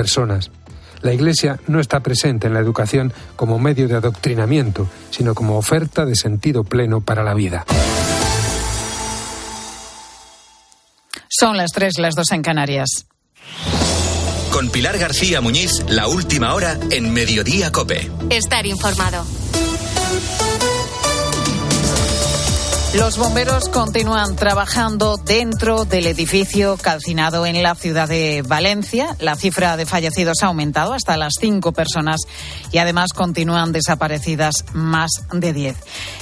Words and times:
personas. 0.00 0.50
La 1.02 1.12
Iglesia 1.12 1.60
no 1.66 1.78
está 1.78 2.00
presente 2.00 2.46
en 2.46 2.54
la 2.54 2.60
educación 2.60 3.12
como 3.36 3.58
medio 3.58 3.86
de 3.86 3.96
adoctrinamiento, 3.96 4.88
sino 5.10 5.34
como 5.34 5.58
oferta 5.58 6.06
de 6.06 6.16
sentido 6.16 6.64
pleno 6.64 7.02
para 7.02 7.22
la 7.22 7.34
vida. 7.34 7.66
Son 11.28 11.58
las 11.58 11.72
tres, 11.72 11.98
las 11.98 12.14
dos 12.14 12.30
en 12.32 12.40
Canarias. 12.40 13.06
Con 14.50 14.70
Pilar 14.70 14.96
García 14.98 15.42
Muñiz, 15.42 15.84
la 15.90 16.08
última 16.08 16.54
hora 16.54 16.78
en 16.90 17.12
Mediodía 17.12 17.70
Cope. 17.70 18.10
Estar 18.30 18.64
informado. 18.64 19.26
Los 22.92 23.18
bomberos 23.18 23.68
continúan 23.68 24.34
trabajando 24.34 25.16
dentro 25.16 25.84
del 25.84 26.06
edificio 26.06 26.76
calcinado 26.76 27.46
en 27.46 27.62
la 27.62 27.76
ciudad 27.76 28.08
de 28.08 28.42
Valencia. 28.44 29.14
La 29.20 29.36
cifra 29.36 29.76
de 29.76 29.86
fallecidos 29.86 30.42
ha 30.42 30.46
aumentado 30.46 30.92
hasta 30.92 31.16
las 31.16 31.34
cinco 31.38 31.70
personas 31.70 32.22
y 32.72 32.78
además 32.78 33.12
continúan 33.12 33.70
desaparecidas 33.70 34.64
más 34.72 35.10
de 35.32 35.52
diez. 35.52 35.76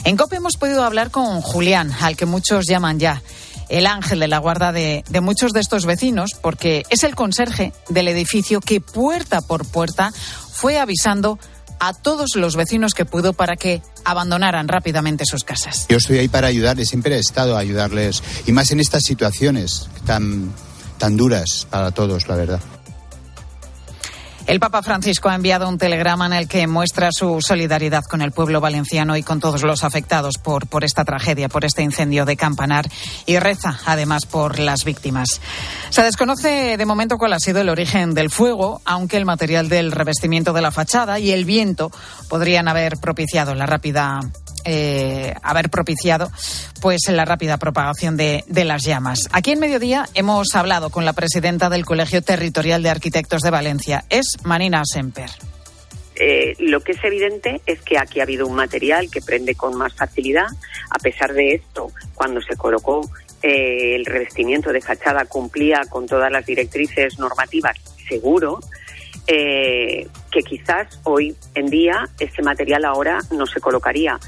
En 0.04 0.18
COPE 0.18 0.36
hemos 0.36 0.58
podido 0.58 0.84
hablar 0.84 1.10
con 1.10 1.40
Julián, 1.40 1.90
al 2.02 2.18
que 2.18 2.26
muchos 2.26 2.66
llaman 2.66 2.98
ya 3.00 3.22
el 3.70 3.86
ángel 3.86 4.20
de 4.20 4.28
la 4.28 4.38
guarda 4.38 4.70
de, 4.70 5.04
de, 5.08 5.20
muchos 5.22 5.52
de 5.52 5.60
estos 5.60 5.86
vecinos, 5.86 6.32
porque 6.38 6.82
es 6.90 7.02
el 7.02 7.14
conserje 7.14 7.72
del 7.88 8.08
edificio 8.08 8.60
que 8.60 8.82
puerta 8.82 9.40
por 9.40 9.66
puerta 9.66 10.12
fue 10.52 10.78
avisando 10.78 11.38
a 11.80 11.94
todos 11.94 12.34
los 12.34 12.56
vecinos 12.56 12.92
que 12.92 13.04
pudo 13.04 13.32
para 13.32 13.56
que 13.56 13.82
abandonaran 14.10 14.68
rápidamente 14.68 15.24
sus 15.26 15.44
casas. 15.44 15.86
Yo 15.88 15.98
estoy 15.98 16.18
ahí 16.18 16.28
para 16.28 16.48
ayudarles, 16.48 16.88
siempre 16.88 17.16
he 17.16 17.18
estado 17.18 17.56
a 17.56 17.60
ayudarles, 17.60 18.22
y 18.46 18.52
más 18.52 18.70
en 18.70 18.80
estas 18.80 19.02
situaciones 19.02 19.88
tan, 20.06 20.50
tan 20.96 21.16
duras 21.16 21.66
para 21.70 21.90
todos, 21.90 22.26
la 22.28 22.36
verdad. 22.36 22.60
El 24.48 24.60
Papa 24.60 24.82
Francisco 24.82 25.28
ha 25.28 25.34
enviado 25.34 25.68
un 25.68 25.76
telegrama 25.76 26.24
en 26.24 26.32
el 26.32 26.48
que 26.48 26.66
muestra 26.66 27.10
su 27.12 27.42
solidaridad 27.42 28.04
con 28.04 28.22
el 28.22 28.32
pueblo 28.32 28.62
valenciano 28.62 29.14
y 29.18 29.22
con 29.22 29.40
todos 29.40 29.62
los 29.62 29.84
afectados 29.84 30.38
por, 30.38 30.66
por 30.68 30.84
esta 30.84 31.04
tragedia, 31.04 31.50
por 31.50 31.66
este 31.66 31.82
incendio 31.82 32.24
de 32.24 32.38
Campanar 32.38 32.86
y 33.26 33.38
reza 33.38 33.78
además 33.84 34.24
por 34.24 34.58
las 34.58 34.86
víctimas. 34.86 35.42
Se 35.90 36.02
desconoce 36.02 36.78
de 36.78 36.86
momento 36.86 37.18
cuál 37.18 37.34
ha 37.34 37.40
sido 37.40 37.60
el 37.60 37.68
origen 37.68 38.14
del 38.14 38.30
fuego, 38.30 38.80
aunque 38.86 39.18
el 39.18 39.26
material 39.26 39.68
del 39.68 39.92
revestimiento 39.92 40.54
de 40.54 40.62
la 40.62 40.70
fachada 40.70 41.18
y 41.18 41.30
el 41.30 41.44
viento 41.44 41.92
podrían 42.30 42.68
haber 42.68 42.96
propiciado 42.96 43.54
la 43.54 43.66
rápida 43.66 44.20
eh, 44.70 45.34
haber 45.42 45.70
propiciado 45.70 46.30
pues 46.82 47.00
la 47.08 47.24
rápida 47.24 47.56
propagación 47.56 48.18
de, 48.18 48.44
las 48.66 48.84
llamas. 48.84 49.26
Aquí 49.32 49.52
en 49.52 49.60
Mediodía 49.60 50.06
hemos 50.12 50.54
hablado 50.54 50.90
con 50.90 51.06
la 51.06 51.14
presidenta 51.14 51.70
del 51.70 51.86
Colegio 51.86 52.20
Territorial 52.20 52.82
de 52.82 52.90
Arquitectos 52.90 53.40
de 53.40 53.50
Valencia, 53.50 54.04
es 54.10 54.36
Manina 54.44 54.82
Semper. 54.84 55.30
Eh, 56.16 56.54
lo 56.58 56.80
que 56.80 56.92
es 56.92 57.02
evidente 57.02 57.62
es 57.64 57.80
que 57.80 57.96
aquí 57.96 58.20
ha 58.20 58.24
habido 58.24 58.46
un 58.46 58.56
material 58.56 59.10
que 59.10 59.22
prende 59.22 59.54
con 59.54 59.74
más 59.74 59.94
facilidad. 59.94 60.48
A 60.90 60.98
pesar 60.98 61.32
de 61.32 61.54
esto, 61.54 61.90
cuando 62.14 62.42
se 62.42 62.54
colocó 62.56 63.08
eh, 63.42 63.94
el 63.94 64.04
revestimiento 64.04 64.70
de 64.70 64.82
fachada 64.82 65.24
cumplía 65.24 65.82
con 65.88 66.06
todas 66.06 66.30
las 66.30 66.44
directrices 66.44 67.18
normativas, 67.18 67.78
seguro. 68.06 68.60
Eh, 69.30 70.08
que 70.30 70.42
quizás 70.42 71.00
hoy 71.04 71.36
en 71.54 71.66
día 71.66 72.08
este 72.18 72.42
material 72.42 72.84
ahora 72.86 73.18
no 73.30 73.46
se 73.46 73.60
colocaría. 73.60 74.18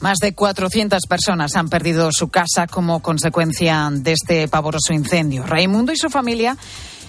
Más 0.00 0.18
de 0.18 0.34
400 0.34 1.06
personas 1.06 1.56
han 1.56 1.68
perdido 1.68 2.10
su 2.12 2.28
casa 2.28 2.66
como 2.66 3.02
consecuencia 3.02 3.88
de 3.90 4.12
este 4.12 4.48
pavoroso 4.48 4.92
incendio. 4.92 5.44
Raimundo 5.44 5.92
y 5.92 5.96
su 5.96 6.08
familia 6.08 6.56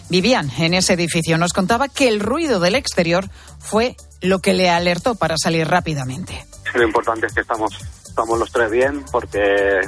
vivían 0.09 0.49
en 0.57 0.73
ese 0.73 0.93
edificio. 0.93 1.37
Nos 1.37 1.53
contaba 1.53 1.87
que 1.87 2.07
el 2.07 2.19
ruido 2.19 2.59
del 2.59 2.75
exterior 2.75 3.29
fue 3.59 3.95
lo 4.21 4.39
que 4.39 4.53
le 4.53 4.69
alertó 4.69 5.15
para 5.15 5.35
salir 5.37 5.67
rápidamente. 5.67 6.45
Lo 6.73 6.83
importante 6.83 7.27
es 7.27 7.33
que 7.33 7.41
estamos, 7.41 7.71
estamos 8.07 8.39
los 8.39 8.51
tres 8.51 8.71
bien 8.71 9.03
porque 9.11 9.81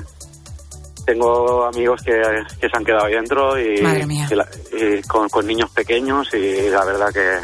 tengo 1.06 1.66
amigos 1.66 2.01
que, 2.03 2.13
que 2.59 2.69
se 2.69 2.78
han 2.78 2.85
quedado 2.85 3.06
ahí 3.06 3.13
dentro 3.13 3.59
y, 3.59 3.79
y, 3.79 4.35
la, 4.35 4.47
y 4.72 5.01
con, 5.03 5.28
con, 5.29 5.45
niños 5.47 5.72
pequeños 5.72 6.28
y 6.34 6.69
la 6.69 6.85
verdad 6.85 7.07
que, 7.11 7.40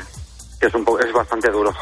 que 0.60 0.68
es, 0.68 0.74
un 0.74 0.86
es 1.04 1.12
bastante 1.12 1.52
duro. 1.52 1.74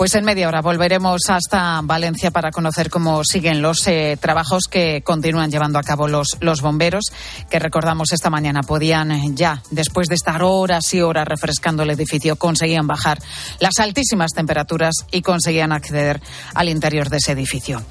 Pues 0.00 0.14
en 0.14 0.24
media 0.24 0.48
hora 0.48 0.62
volveremos 0.62 1.20
hasta 1.28 1.78
Valencia 1.82 2.30
para 2.30 2.50
conocer 2.50 2.88
cómo 2.88 3.22
siguen 3.22 3.60
los 3.60 3.86
eh, 3.86 4.16
trabajos 4.18 4.62
que 4.66 5.02
continúan 5.02 5.50
llevando 5.50 5.78
a 5.78 5.82
cabo 5.82 6.08
los, 6.08 6.38
los 6.40 6.62
bomberos, 6.62 7.12
que 7.50 7.58
recordamos 7.58 8.10
esta 8.12 8.30
mañana 8.30 8.62
podían 8.62 9.36
ya, 9.36 9.62
después 9.70 10.08
de 10.08 10.14
estar 10.14 10.42
horas 10.42 10.94
y 10.94 11.02
horas 11.02 11.28
refrescando 11.28 11.82
el 11.82 11.90
edificio, 11.90 12.36
conseguían 12.36 12.86
bajar 12.86 13.18
las 13.58 13.78
altísimas 13.78 14.30
temperaturas 14.32 14.94
y 15.10 15.20
conseguían 15.20 15.70
acceder 15.70 16.22
al 16.54 16.70
interior 16.70 17.10
de 17.10 17.18
ese 17.18 17.32
edificio. 17.32 17.82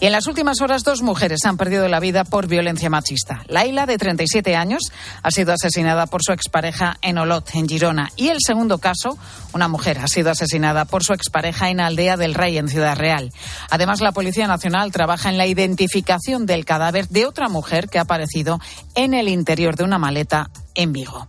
Y 0.00 0.06
en 0.06 0.12
las 0.12 0.26
últimas 0.26 0.62
horas 0.62 0.84
dos 0.84 1.02
mujeres 1.02 1.40
han 1.44 1.58
perdido 1.58 1.86
la 1.86 2.00
vida 2.00 2.24
por 2.24 2.46
violencia 2.46 2.88
machista. 2.88 3.42
Laila, 3.46 3.84
de 3.84 3.98
37 3.98 4.56
años, 4.56 4.84
ha 5.22 5.30
sido 5.30 5.52
asesinada 5.52 6.06
por 6.06 6.22
su 6.22 6.32
expareja 6.32 6.96
en 7.02 7.18
Olot, 7.18 7.50
en 7.52 7.68
Girona. 7.68 8.10
Y 8.16 8.28
el 8.28 8.38
segundo 8.40 8.78
caso, 8.78 9.18
una 9.52 9.68
mujer 9.68 9.98
ha 9.98 10.08
sido 10.08 10.30
asesinada 10.30 10.86
por 10.86 11.04
su 11.04 11.12
expareja 11.12 11.57
en 11.66 11.80
Aldea 11.80 12.16
del 12.16 12.34
Rey, 12.34 12.58
en 12.58 12.68
Ciudad 12.68 12.96
Real. 12.96 13.32
Además, 13.70 14.00
la 14.00 14.12
Policía 14.12 14.46
Nacional 14.46 14.92
trabaja 14.92 15.28
en 15.28 15.38
la 15.38 15.46
identificación 15.46 16.46
del 16.46 16.64
cadáver 16.64 17.08
de 17.08 17.26
otra 17.26 17.48
mujer 17.48 17.88
que 17.88 17.98
ha 17.98 18.02
aparecido 18.02 18.60
en 18.94 19.14
el 19.14 19.28
interior 19.28 19.76
de 19.76 19.84
una 19.84 19.98
maleta 19.98 20.50
en 20.74 20.92
Vigo. 20.92 21.26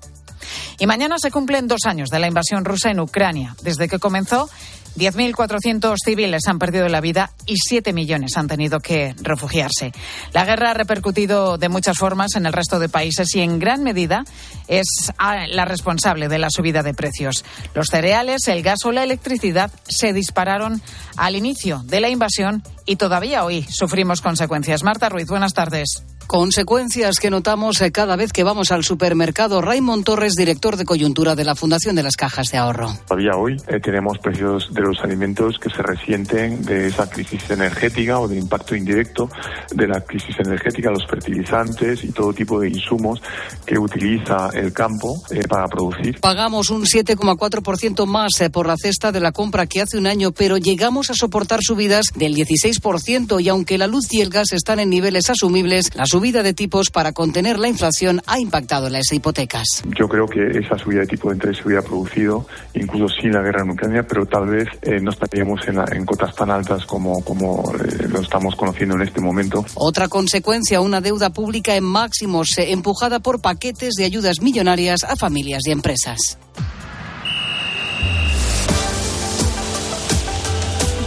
Y 0.79 0.87
mañana 0.87 1.17
se 1.19 1.29
cumplen 1.29 1.67
dos 1.67 1.81
años 1.85 2.09
de 2.09 2.19
la 2.19 2.27
invasión 2.27 2.63
rusa 2.63 2.89
en 2.89 3.01
Ucrania. 3.01 3.53
Desde 3.61 3.89
que 3.89 3.99
comenzó, 3.99 4.49
10.400 4.95 5.95
civiles 6.03 6.47
han 6.47 6.57
perdido 6.57 6.87
la 6.87 7.01
vida 7.01 7.31
y 7.45 7.57
7 7.57 7.93
millones 7.93 8.37
han 8.37 8.47
tenido 8.47 8.79
que 8.79 9.13
refugiarse. 9.21 9.91
La 10.33 10.45
guerra 10.45 10.71
ha 10.71 10.73
repercutido 10.73 11.57
de 11.57 11.69
muchas 11.69 11.97
formas 11.97 12.35
en 12.35 12.45
el 12.45 12.53
resto 12.53 12.79
de 12.79 12.89
países 12.89 13.33
y 13.35 13.41
en 13.41 13.59
gran 13.59 13.83
medida 13.83 14.23
es 14.67 15.11
la 15.49 15.65
responsable 15.65 16.27
de 16.27 16.39
la 16.39 16.49
subida 16.49 16.81
de 16.81 16.93
precios. 16.93 17.43
Los 17.73 17.87
cereales, 17.87 18.47
el 18.47 18.63
gas 18.63 18.85
o 18.85 18.91
la 18.91 19.03
electricidad 19.03 19.71
se 19.87 20.13
dispararon 20.13 20.81
al 21.17 21.35
inicio 21.35 21.81
de 21.85 21.99
la 21.99 22.09
invasión 22.09 22.63
y 22.85 22.95
todavía 22.95 23.43
hoy 23.43 23.63
sufrimos 23.69 24.21
consecuencias. 24.21 24.83
Marta 24.83 25.09
Ruiz, 25.09 25.27
buenas 25.27 25.53
tardes. 25.53 26.03
Consecuencias 26.29 27.15
que 27.19 27.31
notamos 27.31 27.81
cada 27.91 28.15
vez 28.15 28.31
que 28.31 28.43
vamos 28.43 28.71
al 28.71 28.83
supermercado. 28.83 29.61
Raymond 29.61 30.03
Torres, 30.03 30.35
director 30.35 30.77
de 30.77 30.85
coyuntura 30.85 31.33
de 31.35 31.43
la 31.43 31.55
Fundación 31.55 31.95
de 31.95 32.03
las 32.03 32.15
Cajas 32.15 32.51
de 32.51 32.59
Ahorro. 32.59 32.93
Todavía 33.07 33.31
hoy 33.35 33.57
eh, 33.67 33.79
tenemos 33.79 34.19
precios 34.19 34.71
de 34.71 34.81
los 34.81 34.99
alimentos 35.01 35.57
que 35.57 35.71
se 35.71 35.81
resienten 35.81 36.61
de 36.61 36.85
esa 36.85 37.09
crisis 37.09 37.49
energética 37.49 38.19
o 38.19 38.27
del 38.27 38.37
impacto 38.37 38.75
indirecto 38.75 39.27
de 39.71 39.87
la 39.87 40.01
crisis 40.01 40.35
energética, 40.37 40.91
los 40.91 41.07
fertilizantes 41.07 42.03
y 42.03 42.11
todo 42.11 42.31
tipo 42.31 42.59
de 42.59 42.69
insumos 42.69 43.19
que 43.65 43.79
utiliza 43.79 44.51
el 44.53 44.71
campo 44.71 45.23
eh, 45.31 45.47
para 45.47 45.67
producir. 45.67 46.19
Pagamos 46.21 46.69
un 46.69 46.83
7,4% 46.83 48.05
más 48.05 48.39
eh, 48.39 48.51
por 48.51 48.67
la 48.67 48.75
cesta 48.77 49.11
de 49.11 49.19
la 49.19 49.31
compra 49.31 49.65
que 49.65 49.81
hace 49.81 49.97
un 49.97 50.05
año, 50.05 50.31
pero 50.31 50.57
llegamos 50.57 51.09
a 51.09 51.15
soportar 51.15 51.61
subidas 51.63 52.05
del 52.13 52.35
16% 52.35 53.43
y 53.43 53.49
aunque 53.49 53.79
la 53.79 53.87
luz 53.87 54.13
y 54.13 54.21
el 54.21 54.29
gas 54.29 54.51
están 54.51 54.79
en 54.79 54.91
niveles 54.91 55.27
asumibles, 55.31 55.89
la 55.95 56.05
subida 56.19 56.43
de 56.43 56.53
tipos 56.53 56.89
para 56.89 57.13
contener 57.13 57.57
la 57.57 57.69
inflación 57.69 58.21
ha 58.27 58.41
impactado 58.41 58.87
en 58.87 58.91
las 58.91 59.09
hipotecas. 59.13 59.81
Yo 59.97 60.09
creo 60.09 60.27
que 60.27 60.59
esa 60.59 60.77
subida 60.77 60.99
de 60.99 61.07
tipo 61.07 61.29
de 61.29 61.35
interés 61.35 61.59
se 61.59 61.63
hubiera 61.65 61.81
producido 61.81 62.45
incluso 62.73 63.15
sin 63.21 63.31
la 63.31 63.41
guerra 63.41 63.61
en 63.61 63.69
Ucrania, 63.69 64.05
pero 64.05 64.25
tal 64.25 64.49
vez 64.49 64.67
eh, 64.81 64.99
no 64.99 65.11
estaríamos 65.11 65.65
en, 65.69 65.77
la, 65.77 65.85
en, 65.93 66.05
cotas 66.05 66.35
tan 66.35 66.51
altas 66.51 66.85
como, 66.85 67.23
como 67.23 67.71
eh, 67.73 68.09
lo 68.09 68.19
estamos 68.19 68.53
conociendo 68.57 68.95
en 68.95 69.03
este 69.03 69.21
momento. 69.21 69.65
Otra 69.75 70.09
consecuencia, 70.09 70.81
una 70.81 70.99
deuda 70.99 71.29
pública 71.29 71.77
en 71.77 71.85
máximos, 71.85 72.57
eh, 72.57 72.73
empujada 72.73 73.21
por 73.21 73.39
paquetes 73.39 73.93
de 73.93 74.03
ayudas 74.03 74.41
millonarias 74.41 75.05
a 75.05 75.15
familias 75.15 75.61
y 75.67 75.71
empresas. 75.71 76.37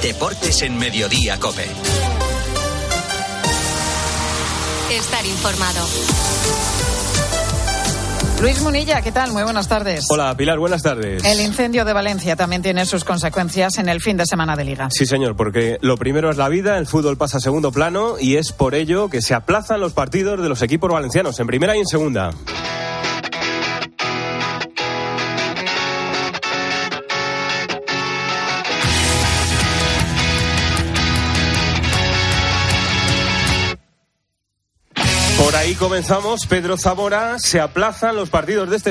Deportes 0.03 0.63
en 0.63 0.79
Mediodía, 0.79 1.39
Cope. 1.39 1.67
Estar 4.93 5.25
informado. 5.25 5.87
Luis 8.43 8.61
Munilla, 8.61 9.01
¿qué 9.01 9.11
tal? 9.11 9.33
Muy 9.33 9.43
buenas 9.43 9.67
tardes. 9.67 10.05
Hola, 10.11 10.37
Pilar, 10.37 10.59
buenas 10.59 10.83
tardes. 10.83 11.25
El 11.25 11.41
incendio 11.41 11.87
de 11.87 11.95
Valencia 11.95 12.37
también 12.37 12.61
tiene 12.61 12.85
sus 12.85 13.03
consecuencias 13.03 13.79
en 13.79 13.89
el 13.89 14.03
fin 14.03 14.19
de 14.19 14.27
semana 14.27 14.55
de 14.55 14.65
liga. 14.65 14.89
Sí, 14.91 15.07
señor, 15.07 15.35
porque 15.35 15.79
lo 15.81 15.97
primero 15.97 16.31
es 16.31 16.37
la 16.37 16.51
vida, 16.51 16.77
el 16.77 16.87
fútbol 16.87 17.17
pasa 17.17 17.39
a 17.39 17.41
segundo 17.41 17.73
plano 17.73 18.17
y 18.21 18.37
es 18.37 18.53
por 18.53 18.75
ello 18.75 19.09
que 19.09 19.23
se 19.23 19.33
aplazan 19.33 19.81
los 19.81 19.95
partidos 19.95 20.43
de 20.43 20.49
los 20.51 20.61
equipos 20.61 20.91
valencianos 20.91 21.41
en 21.41 21.47
primera 21.47 21.75
y 21.75 21.81
en 21.81 21.87
segunda. 21.87 22.33
Por 35.53 35.61
ahí 35.61 35.75
comenzamos. 35.75 36.47
Pedro 36.47 36.79
Zamora, 36.79 37.39
se 37.39 37.61
aplazan 37.61 38.17
los 38.17 38.31
partidos 38.31 38.71
de 38.71 38.77
este 38.77 38.91